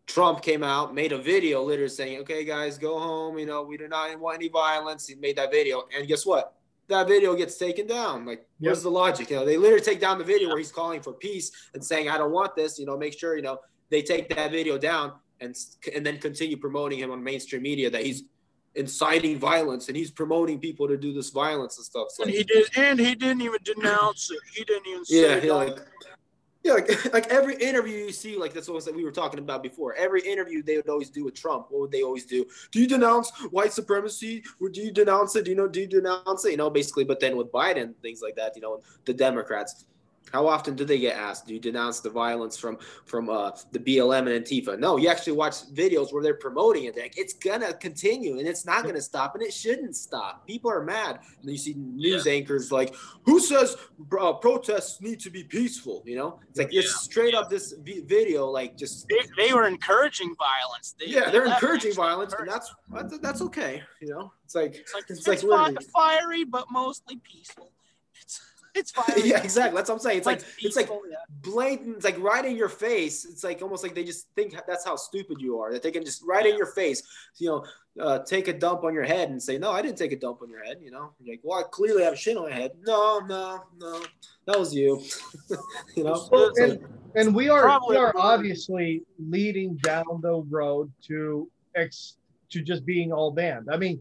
[0.06, 3.38] Trump came out, made a video, literally saying, "Okay, guys, go home.
[3.39, 6.56] You know, we do not want any violence." He made that video, and guess what?
[6.89, 8.26] That video gets taken down.
[8.26, 9.30] Like, where's the logic?
[9.30, 12.10] You know, they literally take down the video where he's calling for peace and saying,
[12.10, 15.13] "I don't want this." You know, make sure you know they take that video down
[15.39, 15.56] and
[15.96, 18.24] and then continue promoting him on mainstream media that he's
[18.76, 22.08] inciting violence and he's promoting people to do this violence and stuff.
[22.10, 24.39] So And he did, and he didn't even denounce it.
[24.56, 25.43] He didn't even say yeah, it.
[25.43, 25.78] yeah, like
[26.63, 29.93] yeah, like, like every interview you see, like that's what we were talking about before.
[29.95, 31.67] Every interview they would always do with Trump.
[31.69, 32.45] What would they always do?
[32.71, 34.43] Do you denounce white supremacy?
[34.62, 35.45] Or do you denounce it?
[35.45, 35.67] Do you know?
[35.67, 36.52] Do you denounce it?
[36.52, 37.04] You know, basically.
[37.04, 39.86] But then with Biden, things like that, you know, the Democrats,
[40.32, 41.48] How often do they get asked?
[41.48, 44.80] Do you denounce the violence from from uh, the BLM and Antifa?
[44.80, 46.98] No, you actually watch videos where they're promoting it.
[46.98, 50.48] Like, it's gonna continue and it's not gonna stop and it shouldn't stop.
[50.48, 51.20] People are mad.
[51.42, 52.34] And you see news yeah.
[52.34, 53.78] anchors like, "Who says
[54.20, 56.80] uh, protests need to be peaceful?" You know, it's like yeah.
[56.82, 60.96] it's straight up this video, like just they, they were encouraging violence.
[61.00, 63.84] They, yeah, they are encouraging violence, and that's, that's that's okay.
[64.02, 67.72] You know, it's like it's like it's, it's like fiery but mostly peaceful.
[68.20, 68.42] It's
[68.76, 69.06] it's fine.
[69.24, 69.76] yeah, exactly.
[69.76, 70.18] That's what I'm saying.
[70.18, 71.18] It's like, like it's like yeah.
[71.42, 71.98] blatant.
[71.98, 73.26] It's like right in your face.
[73.26, 75.72] It's like almost like they just think that's how stupid you are.
[75.72, 76.52] That they can just right yeah.
[76.52, 77.04] in your face.
[77.38, 77.66] You know,
[78.04, 80.42] uh, take a dump on your head and say, "No, I didn't take a dump
[80.42, 82.72] on your head." You know, You're like, "Well, I clearly have shit on my head."
[82.86, 84.04] No, no, no,
[84.48, 85.02] that was you.
[85.96, 86.84] you know, well, and,
[87.16, 92.18] and, we are we are obviously leading down the road to ex
[92.50, 93.68] to just being all banned.
[93.72, 94.00] I mean,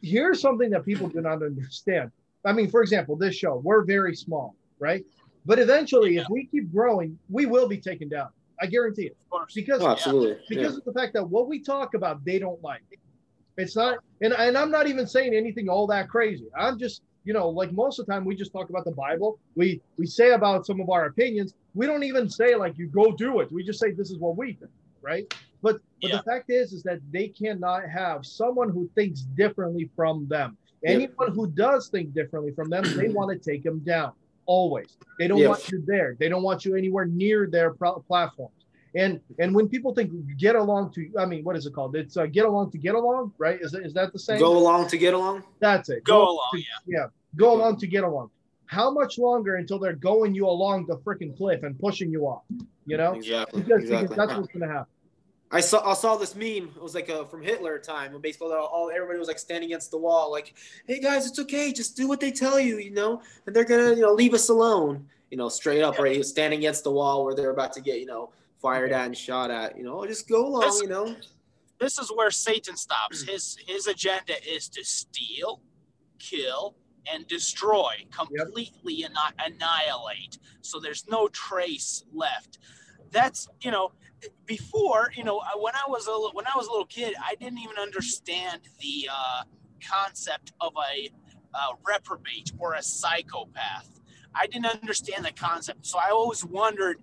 [0.00, 2.10] here's something that people do not understand
[2.44, 5.04] I mean, for example, this show, we're very small, right?
[5.46, 6.22] But eventually, yeah.
[6.22, 8.28] if we keep growing, we will be taken down.
[8.60, 9.16] I guarantee it.
[9.54, 10.38] Because, oh, absolutely.
[10.48, 10.78] because yeah.
[10.78, 12.82] of the fact that what we talk about, they don't like.
[13.56, 16.46] It's not, and, and I'm not even saying anything all that crazy.
[16.56, 19.38] I'm just, you know, like most of the time we just talk about the Bible.
[19.54, 21.54] We we say about some of our opinions.
[21.74, 23.52] We don't even say like you go do it.
[23.52, 25.32] We just say this is what we think, right?
[25.62, 26.16] But but yeah.
[26.16, 30.56] the fact is is that they cannot have someone who thinks differently from them.
[30.84, 34.12] Anyone who does think differently from them, they want to take them down
[34.46, 34.96] always.
[35.18, 36.16] They don't want you there.
[36.18, 38.54] They don't want you anywhere near their platforms.
[38.94, 41.96] And and when people think get along to, I mean, what is it called?
[41.96, 43.58] It's uh, get along to get along, right?
[43.60, 44.38] Is is that the same?
[44.38, 45.44] Go along to get along.
[45.60, 46.04] That's it.
[46.04, 46.48] Go, go along.
[46.52, 46.64] To, yeah.
[46.86, 47.06] Yeah.
[47.36, 48.30] Go along to get along.
[48.66, 52.42] How much longer until they're going you along the freaking cliff and pushing you off?
[52.84, 53.62] You know, exactly.
[53.62, 54.08] Because, exactly.
[54.08, 54.92] because that's what's going to happen.
[55.52, 56.70] I saw I saw this meme.
[56.74, 59.90] It was like a, from Hitler time when basically all everybody was like standing against
[59.90, 60.54] the wall, like,
[60.86, 61.72] "Hey guys, it's okay.
[61.72, 64.48] Just do what they tell you, you know, and they're gonna you know leave us
[64.48, 66.24] alone." You know, straight up, right?
[66.24, 69.50] Standing against the wall where they're about to get you know fired at and shot
[69.50, 69.76] at.
[69.76, 70.62] You know, just go along.
[70.62, 71.14] This, you know,
[71.78, 73.22] this is where Satan stops.
[73.22, 75.60] His his agenda is to steal,
[76.18, 76.76] kill,
[77.12, 79.10] and destroy, completely yep.
[79.44, 80.38] annihilate.
[80.62, 82.58] So there's no trace left.
[83.12, 83.92] That's you know
[84.46, 87.58] before, you know, when I was a when I was a little kid, I didn't
[87.58, 89.42] even understand the uh,
[89.88, 91.10] concept of a
[91.54, 94.00] uh, reprobate or a psychopath.
[94.34, 97.02] I didn't understand the concept, so I always wondered,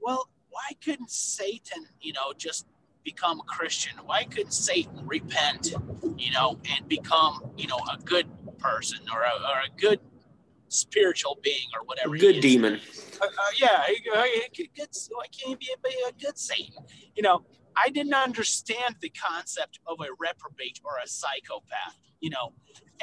[0.00, 2.66] well, why couldn't Satan, you know, just
[3.04, 3.92] become a Christian?
[4.06, 5.74] Why couldn't Satan repent,
[6.16, 8.26] you know, and become, you know, a good
[8.58, 10.00] person or a, or a good
[10.68, 12.16] spiritual being or whatever.
[12.16, 12.80] Good demon.
[13.20, 13.28] Uh, uh,
[13.60, 13.84] yeah,
[14.54, 16.84] good, good, why can't he be a, a good Satan?
[17.14, 17.44] You know,
[17.76, 21.96] I didn't understand the concept of a reprobate or a psychopath.
[22.20, 22.54] You know,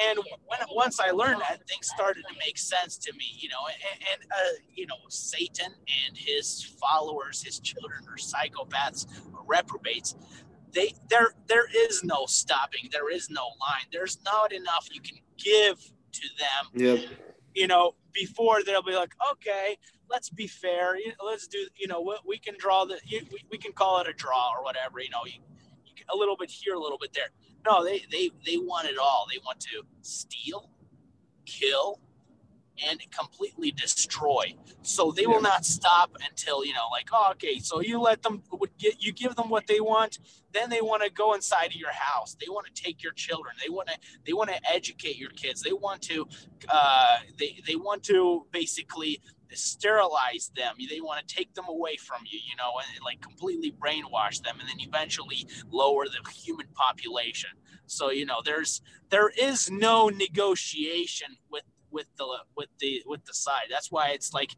[0.02, 3.26] and when once I learned that, things started to make sense to me.
[3.38, 5.72] You know, and, and uh, you know, Satan
[6.06, 10.16] and his followers, his children, are psychopaths or reprobates.
[10.72, 12.88] They there there is no stopping.
[12.90, 13.86] There is no line.
[13.92, 15.78] There's not enough you can give
[16.12, 16.70] to them.
[16.74, 19.76] Yep you know, before they'll be like, okay,
[20.10, 20.96] let's be fair.
[21.24, 22.98] Let's do, you know, we can draw the,
[23.50, 25.40] we, can call it a draw or whatever, you know, you,
[25.84, 27.30] you a little bit here, a little bit there.
[27.64, 29.26] No, they, they, they want it all.
[29.30, 30.70] They want to steal,
[31.46, 32.00] kill,
[32.88, 34.54] and completely destroy.
[34.82, 37.58] So they will not stop until you know, like, oh, okay.
[37.58, 38.42] So you let them,
[38.78, 40.18] get you give them what they want.
[40.52, 42.36] Then they want to go inside of your house.
[42.40, 43.54] They want to take your children.
[43.62, 45.62] They want to, they want to educate your kids.
[45.62, 46.26] They want to,
[46.68, 49.20] uh, they they want to basically
[49.52, 50.74] sterilize them.
[50.90, 54.56] They want to take them away from you, you know, and like completely brainwash them,
[54.60, 57.50] and then eventually lower the human population.
[57.86, 61.62] So you know, there's there is no negotiation with
[61.94, 62.26] with the
[62.56, 63.68] with the with the side.
[63.70, 64.50] That's why it's like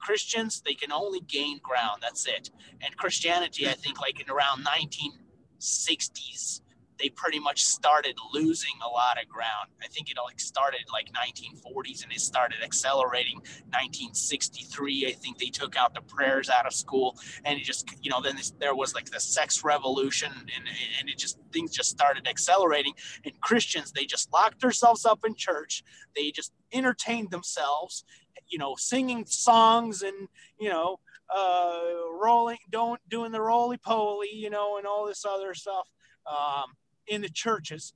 [0.00, 1.98] Christians they can only gain ground.
[2.02, 2.50] That's it.
[2.82, 6.62] And Christianity, I think, like in around 1960s,
[6.98, 9.68] they pretty much started losing a lot of ground.
[9.82, 13.36] I think it like started like 1940s and it started accelerating
[13.70, 15.06] 1963.
[15.06, 18.20] I think they took out the prayers out of school and it just, you know,
[18.20, 20.68] then this, there was like the sex revolution and,
[21.00, 22.92] and it just, things just started accelerating.
[23.24, 25.82] And Christians, they just locked themselves up in church.
[26.14, 28.04] They just entertained themselves,
[28.48, 30.28] you know, singing songs and,
[30.58, 30.98] you know,
[31.34, 31.80] uh,
[32.20, 35.88] rolling, don't doing the roly poly, you know, and all this other stuff.
[36.26, 36.74] Um,
[37.06, 37.94] in the churches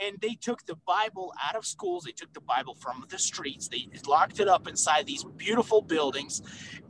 [0.00, 2.04] and they took the Bible out of schools.
[2.04, 3.68] They took the Bible from the streets.
[3.68, 6.42] They locked it up inside these beautiful buildings,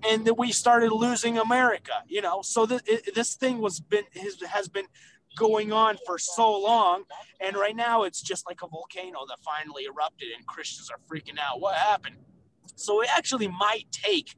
[0.09, 1.93] and then we started losing America.
[2.07, 4.05] You know, so this thing was been
[4.49, 4.87] has been
[5.37, 7.05] going on for so long,
[7.41, 11.39] and right now it's just like a volcano that finally erupted, and Christians are freaking
[11.39, 11.61] out.
[11.61, 12.17] What happened?
[12.77, 14.37] So it actually might take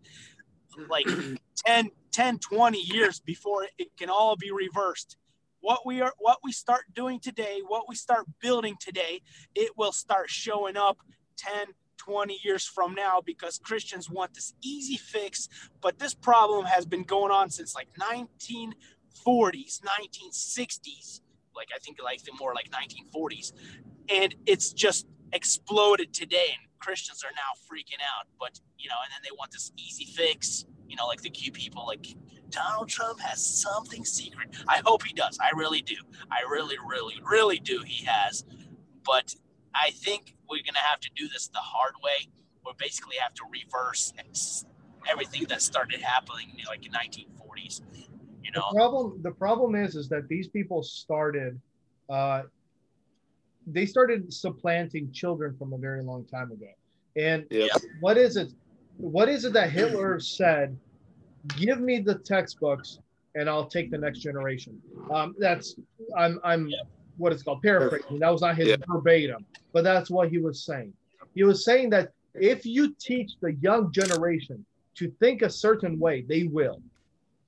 [0.88, 1.06] like
[1.66, 5.16] 10, 10, 20 years before it can all be reversed.
[5.62, 9.22] What we are, what we start doing today, what we start building today,
[9.54, 10.98] it will start showing up
[11.38, 15.48] 10, 20 years from now because Christians want this easy fix.
[15.80, 18.74] But this problem has been going on since like 1940s,
[19.24, 21.20] 1960s,
[21.54, 23.52] like I think like the more like 1940s,
[24.08, 26.46] and it's just exploded today.
[26.48, 28.26] And Christians are now freaking out.
[28.40, 30.66] But you know, and then they want this easy fix.
[30.88, 32.16] You know, like the Q people, like
[32.52, 34.50] Donald Trump has something secret.
[34.68, 35.38] I hope he does.
[35.40, 35.96] I really do.
[36.30, 37.82] I really, really, really do.
[37.84, 38.44] He has.
[39.04, 39.34] But
[39.74, 42.28] I think we're going to have to do this the hard way.
[42.64, 44.12] We basically have to reverse
[45.10, 47.80] everything that started happening like in 1940s.
[48.44, 51.60] You know, the problem the problem is is that these people started
[52.08, 52.42] uh,
[53.66, 56.70] they started supplanting children from a very long time ago.
[57.16, 57.70] And Yep.
[58.00, 58.52] what is it?
[58.96, 60.78] What is it that Hitler said?
[61.56, 62.98] Give me the textbooks,
[63.34, 64.80] and I'll take the next generation.
[65.10, 65.76] Um, that's
[66.16, 66.82] I'm I'm Yeah.
[67.16, 68.18] what it's called paraphrasing.
[68.20, 68.76] That was not his Yeah.
[68.86, 70.92] verbatim, but that's what he was saying.
[71.34, 74.64] He was saying that if you teach the young generation
[74.96, 76.80] to think a certain way, they will.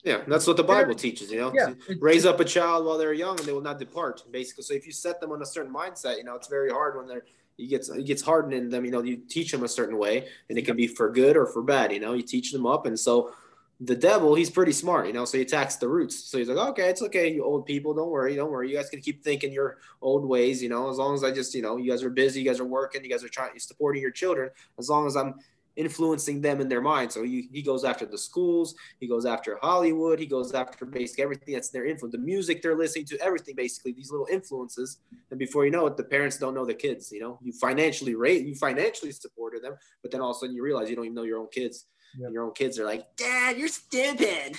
[0.03, 1.31] Yeah, that's what the Bible teaches.
[1.31, 4.23] You know, Yeah, raise up a child while they're young, and they will not depart.
[4.31, 6.97] Basically, so if you set them on a certain mindset, you know, it's very hard
[6.97, 7.25] when they're
[7.57, 8.85] it gets it gets hardened in them.
[8.85, 11.47] You know, you teach them a certain way, and it can be for good or
[11.47, 11.93] for bad.
[11.93, 13.33] You know, you teach them up, and so
[13.81, 15.07] the devil, he's pretty smart.
[15.07, 16.31] You know, so he attacks the roots.
[16.31, 18.71] So he's like, okay, it's okay, you old people, don't worry, don't worry.
[18.71, 20.63] You guys can keep thinking your old ways.
[20.63, 22.61] You know, as long as I just, you know, you guys are busy, you guys
[22.61, 24.51] are working, you guys are trying supporting your children.
[24.79, 25.35] As long as I'm
[25.77, 27.11] influencing them in their mind.
[27.11, 31.25] So he, he goes after the schools, he goes after Hollywood, he goes after basically
[31.25, 34.99] everything that's their influence, the music they're listening to, everything basically, these little influences.
[35.31, 38.15] And before you know it, the parents don't know the kids, you know, you financially
[38.15, 41.07] rate, you financially supported them, but then all of a sudden you realize you don't
[41.07, 41.87] even know your own kids.
[42.19, 42.27] Yep.
[42.27, 44.57] And your own kids are like, Dad, you're stupid.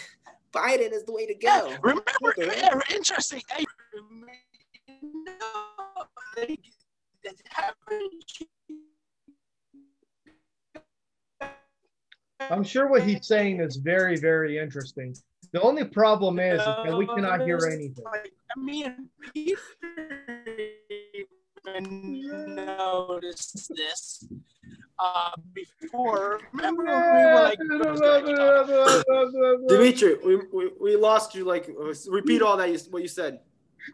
[0.52, 1.76] Biden is the way to Yeah, go.
[1.82, 3.42] remember, What yeah, interesting.
[3.50, 3.66] Hey,
[5.02, 5.34] no,
[6.38, 8.12] that happened.
[12.40, 15.16] I'm sure what he's saying is very, very interesting.
[15.52, 18.04] The only problem is, is that we cannot hear anything.
[18.04, 19.60] Like, I mean, Peter
[21.76, 24.28] even noticed this
[25.00, 26.40] uh, before.
[26.54, 27.60] Remember when we were like,
[29.68, 31.44] Dimitri, we, we, we lost you.
[31.46, 31.70] Like,
[32.08, 33.40] repeat all that, you, what you said.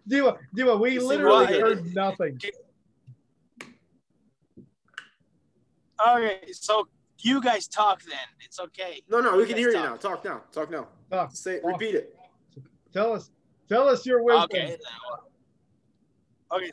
[0.09, 1.59] Dima, Dima, we You literally why?
[1.59, 2.39] heard nothing.
[6.07, 6.87] okay, so
[7.19, 8.17] you guys talk then.
[8.45, 9.01] It's okay.
[9.09, 9.95] No, no, we can guys hear you now.
[9.97, 10.43] Talk now.
[10.51, 10.87] Talk now.
[11.09, 11.71] Talk, Say, talk.
[11.71, 12.15] repeat it.
[12.93, 13.31] Tell us,
[13.69, 14.43] tell us your wisdom.
[14.43, 14.77] Okay.
[16.51, 16.71] Okay.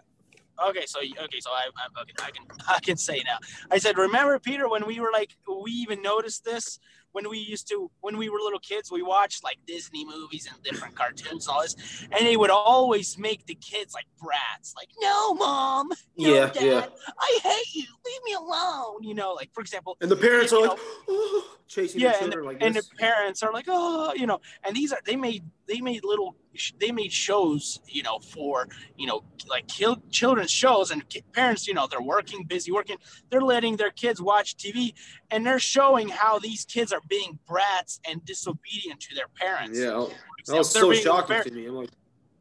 [0.69, 0.85] Okay.
[0.87, 1.41] So okay.
[1.41, 3.39] So I, I okay, I can I can say now.
[3.71, 6.79] I said, remember Peter when we were like we even noticed this
[7.19, 10.63] when we used to when we were little kids we watched like Disney movies and
[10.63, 11.75] different cartoons and all this,
[12.13, 16.63] and they would always make the kids like brats, like no mom, no Yeah, dad,
[16.63, 16.87] yeah.
[17.19, 19.03] I hate you, leave me alone.
[19.03, 20.79] You know, like for example, And the parents are know, like,
[21.09, 24.77] oh, chasing yeah, and, children like and the parents are like, oh, you know, and
[24.77, 26.37] these are they made they made little
[26.81, 31.03] they made shows, you know, for you know like kill, children's shows, and
[31.33, 32.97] parents, you know, they're working, busy working,
[33.31, 34.95] they're letting their kids watch TV,
[35.31, 39.79] and they're showing how these kids are being brats and disobedient to their parents.
[39.79, 40.07] yeah,
[40.47, 41.67] that was so shocking very to me.
[41.67, 41.91] I'm like,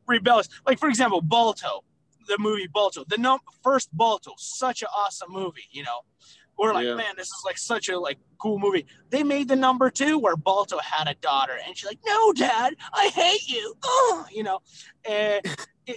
[0.08, 0.48] rebellious.
[0.66, 1.84] Like for example, Balto,
[2.28, 5.64] the movie Balto, the num- first Balto, such an awesome movie.
[5.72, 6.00] You know,
[6.58, 6.96] we're like, Yeah.
[6.96, 8.86] man, this is like such a like cool movie.
[9.10, 12.76] They made the number two where Balto had a daughter, and she's like, no, Dad,
[12.94, 13.76] I hate you.
[13.84, 14.60] Oh, you know,
[15.10, 15.46] and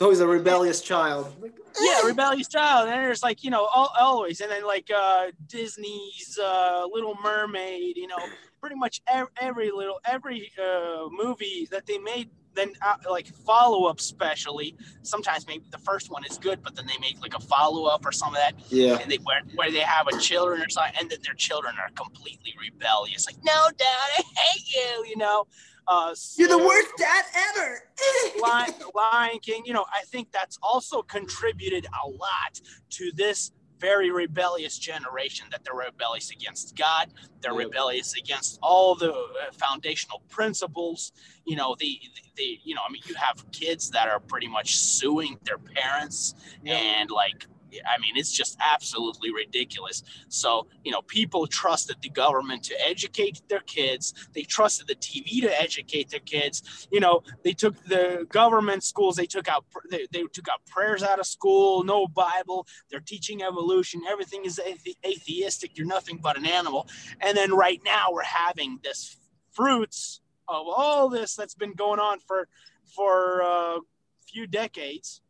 [0.01, 1.35] always a rebellious child.
[1.41, 2.89] Like, yeah, rebellious child.
[2.89, 4.41] And there's like, you know, al- always.
[4.41, 8.19] And then like uh, Disney's uh, Little Mermaid, you know,
[8.61, 13.87] pretty much every, every little, every uh, movie that they made, then uh, like follow
[13.87, 14.77] up, specially.
[15.03, 18.05] Sometimes maybe the first one is good, but then they make like a follow up
[18.05, 18.55] or some of that.
[18.69, 18.99] yeah.
[18.99, 21.91] And they where, where they have a children or something, and then their children are
[21.95, 23.27] completely rebellious.
[23.27, 23.87] Like, no, Dad,
[24.19, 25.47] I hate you, you know.
[25.89, 27.83] Uh, You're the worst dad ever.
[28.41, 32.61] Lion, Lion King, you know, I think that's also contributed a lot
[32.91, 37.11] to this very rebellious generation that they're rebellious against God.
[37.41, 37.65] They're Yep.
[37.69, 41.13] rebellious against all the uh, foundational principles.
[41.47, 41.99] You know, the,
[42.37, 46.35] the, you know, I mean, you have kids that are pretty much suing their parents
[46.63, 46.75] Yeah.
[46.77, 47.47] and like
[47.87, 50.03] I mean, it's just absolutely ridiculous.
[50.29, 54.15] So, you know, people trusted the government to educate their kids.
[54.35, 56.89] They trusted the TV to educate their kids.
[56.91, 59.17] You know, they took the government schools.
[59.17, 61.85] They took out they, they took out prayers out of school.
[61.85, 62.67] No Bible.
[62.91, 64.03] They're teaching evolution.
[64.09, 64.61] Everything is
[65.05, 65.77] atheistic.
[65.77, 66.89] You're nothing but an animal.
[67.21, 69.17] And then right now we're having this
[69.53, 72.49] fruits of all this that's been going on for
[72.95, 73.79] for a
[74.27, 75.23] few decades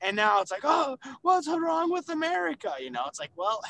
[0.00, 2.72] and now it's like oh what's wrong with america?
[2.80, 3.60] You know it's like well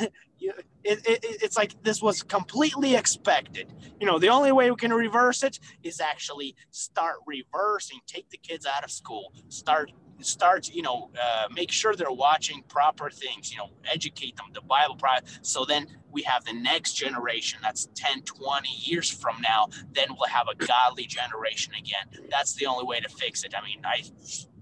[0.38, 0.52] you,
[0.82, 3.72] it, it, it's like this was completely expected.
[4.00, 8.38] You know the only way we can reverse it is actually start reversing take the
[8.38, 13.50] kids out of school start start you know uh, make sure they're watching proper things
[13.50, 14.96] you know educate them the bible
[15.42, 20.28] so then we have the next generation that's 10 20 years from now then we'll
[20.28, 22.26] have a godly generation again.
[22.30, 23.54] That's the only way to fix it.
[23.56, 24.02] I mean i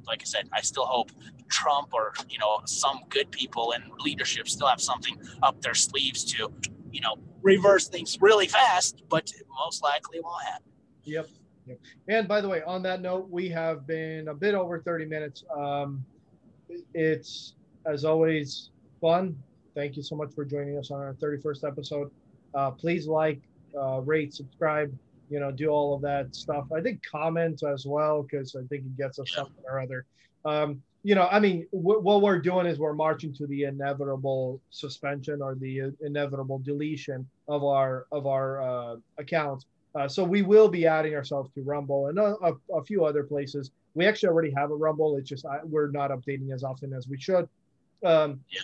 [0.07, 1.11] like I said, I still hope
[1.49, 6.25] Trump or you know some good people in leadership still have something up their sleeves
[6.33, 6.53] to,
[6.91, 9.03] you know, reverse things really fast.
[9.09, 10.71] But most likely won't happen.
[11.05, 11.29] Yep.
[11.67, 11.79] yep.
[12.09, 15.45] And by the way, on that note, we have been a bit over 30 minutes.
[15.57, 16.05] Um,
[16.95, 17.55] it's
[17.87, 19.37] as always fun.
[19.75, 22.11] Thank you so much for joining us on our 31st episode.
[22.55, 23.41] Uh, please like,
[23.79, 24.93] uh, rate, subscribe,
[25.33, 26.67] you know, do all of that stuff.
[26.77, 30.05] I think comment as well because I think it gets us something or other.
[30.45, 34.61] Um, you know, I mean, w- what we're doing is we're marching to the inevitable
[34.71, 39.65] suspension or the inevitable deletion of our of our uh, accounts.
[39.95, 43.25] Uh, so we will be adding ourselves to Rumble and a, a, a, few other
[43.25, 43.71] places.
[43.95, 45.17] We actually already have a Rumble.
[45.17, 47.49] It's just I, we're not updating as often as we should.
[48.05, 48.61] Um, yeah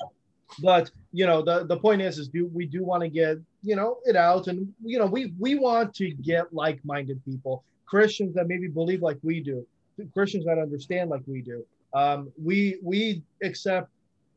[0.61, 3.76] but you know the the point is is do we do want to get you
[3.76, 8.49] know it out and you know we we want to get like-minded people christians that
[8.49, 9.66] maybe believe like we do
[10.12, 11.64] christians that understand like we do.
[11.94, 13.90] Um, we we accept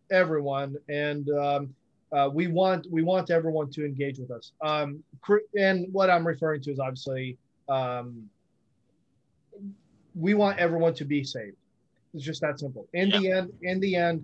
[0.10, 1.76] everyone and um,
[2.12, 4.52] uh, we want we want everyone to engage with us.
[4.62, 5.04] Um,
[5.58, 7.38] and what i'm referring to is obviously
[7.70, 8.30] um,
[10.16, 11.56] we want everyone to be saved.
[12.14, 12.88] It's just that simple.
[12.94, 14.24] In the end in the end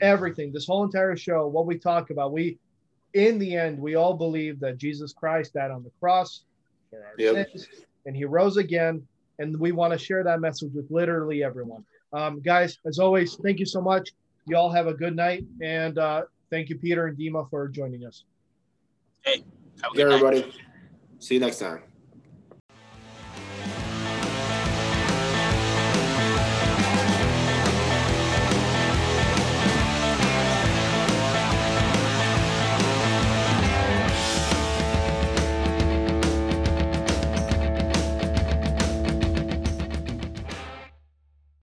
[0.00, 2.58] everything, this whole entire show, what we talk about, we,
[3.14, 6.44] in the end, we all believe that Jesus Christ died on the cross
[6.90, 7.50] for our yep.
[7.50, 7.68] sins
[8.06, 9.06] and he rose again.
[9.38, 11.84] And we want to share that message with literally everyone.
[12.12, 14.10] Um, guys, as always, thank you so much.
[14.46, 15.44] You all have a good night.
[15.62, 18.24] And uh, thank you, Peter and Dima, for joining us.
[19.24, 19.44] Hey,
[19.82, 20.40] have a good everybody.
[20.42, 20.54] Night.
[21.20, 21.89] See you next time.